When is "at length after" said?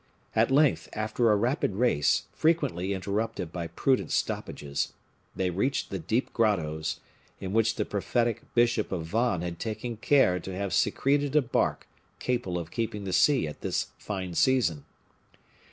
0.35-1.29